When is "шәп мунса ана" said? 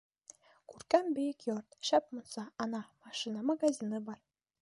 1.91-2.81